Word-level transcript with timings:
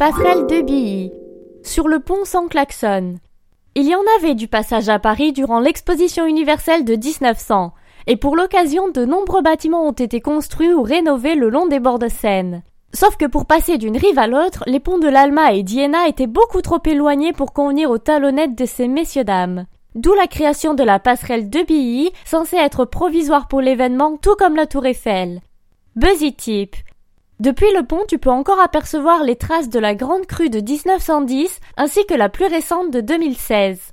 Passerelle 0.00 0.46
de 0.46 0.62
Billy. 0.62 1.12
Sur 1.62 1.86
le 1.86 2.00
pont 2.00 2.24
sans 2.24 2.48
klaxon. 2.48 3.16
Il 3.74 3.86
y 3.86 3.94
en 3.94 4.00
avait 4.18 4.34
du 4.34 4.48
passage 4.48 4.88
à 4.88 4.98
Paris 4.98 5.34
durant 5.34 5.60
l'exposition 5.60 6.24
universelle 6.24 6.86
de 6.86 6.96
1900, 6.96 7.74
et 8.06 8.16
pour 8.16 8.34
l'occasion 8.34 8.88
de 8.88 9.04
nombreux 9.04 9.42
bâtiments 9.42 9.86
ont 9.86 9.92
été 9.92 10.22
construits 10.22 10.72
ou 10.72 10.82
rénovés 10.82 11.34
le 11.34 11.50
long 11.50 11.66
des 11.66 11.80
bords 11.80 11.98
de 11.98 12.08
Seine. 12.08 12.62
Sauf 12.94 13.18
que 13.18 13.26
pour 13.26 13.44
passer 13.44 13.76
d'une 13.76 13.98
rive 13.98 14.18
à 14.18 14.26
l'autre, 14.26 14.64
les 14.66 14.80
ponts 14.80 14.96
de 14.96 15.06
l'Alma 15.06 15.52
et 15.52 15.62
d'Iéna 15.62 16.08
étaient 16.08 16.26
beaucoup 16.26 16.62
trop 16.62 16.80
éloignés 16.82 17.34
pour 17.34 17.52
convenir 17.52 17.90
aux 17.90 17.98
talonnettes 17.98 18.56
de 18.56 18.64
ces 18.64 18.88
messieurs 18.88 19.24
dames. 19.24 19.66
D'où 19.96 20.14
la 20.14 20.28
création 20.28 20.72
de 20.72 20.82
la 20.82 20.98
passerelle 20.98 21.50
de 21.50 21.62
Billy, 21.62 22.10
censée 22.24 22.56
être 22.56 22.86
provisoire 22.86 23.48
pour 23.48 23.60
l'événement, 23.60 24.16
tout 24.16 24.34
comme 24.38 24.56
la 24.56 24.64
tour 24.64 24.86
Eiffel. 24.86 25.42
Buzzy 25.94 26.32
Tip. 26.32 26.74
Depuis 27.40 27.72
le 27.74 27.86
pont, 27.86 28.04
tu 28.06 28.18
peux 28.18 28.28
encore 28.28 28.60
apercevoir 28.60 29.24
les 29.24 29.34
traces 29.34 29.70
de 29.70 29.78
la 29.78 29.94
grande 29.94 30.26
crue 30.26 30.50
de 30.50 30.60
1910 30.60 31.58
ainsi 31.78 32.04
que 32.04 32.12
la 32.12 32.28
plus 32.28 32.44
récente 32.44 32.90
de 32.90 33.00
2016. 33.00 33.80